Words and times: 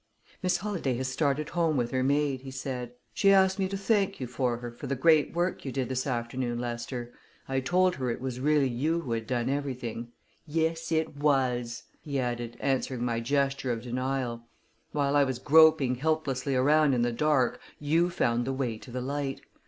"Miss 0.41 0.57
Holladay 0.57 0.97
has 0.97 1.09
started 1.09 1.49
home 1.49 1.77
with 1.77 1.91
her 1.91 2.01
maid," 2.01 2.41
he 2.41 2.49
said. 2.49 2.93
"She 3.13 3.31
asked 3.31 3.59
me 3.59 3.67
to 3.67 3.77
thank 3.77 4.19
you 4.19 4.25
for 4.25 4.57
her 4.57 4.71
for 4.71 4.87
the 4.87 4.95
great 4.95 5.31
work 5.35 5.63
you 5.63 5.71
did 5.71 5.89
this 5.89 6.07
afternoon, 6.07 6.57
Lester. 6.57 7.13
I 7.47 7.59
told 7.59 7.97
her 7.97 8.09
it 8.09 8.19
was 8.19 8.39
really 8.39 8.67
you 8.67 9.01
who 9.01 9.11
had 9.11 9.27
done 9.27 9.47
everything. 9.47 10.11
Yes, 10.47 10.91
it 10.91 11.15
was!" 11.17 11.83
he 12.01 12.19
added, 12.19 12.57
answering 12.59 13.05
my 13.05 13.19
gesture 13.19 13.71
of 13.71 13.83
denial. 13.83 14.47
"While 14.91 15.15
I 15.15 15.23
was 15.23 15.37
groping 15.37 15.93
helplessly 15.93 16.55
around 16.55 16.95
in 16.95 17.03
the 17.03 17.11
dark, 17.11 17.59
you 17.79 18.09
found 18.09 18.45
the 18.45 18.53
way 18.53 18.79
to 18.79 18.89
the 18.89 19.01
light. 19.01 19.41